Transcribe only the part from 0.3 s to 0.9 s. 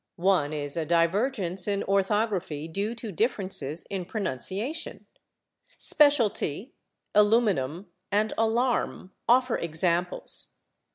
is a